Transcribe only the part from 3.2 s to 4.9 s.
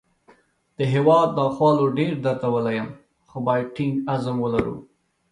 خو باید ټینګ عزم ولرو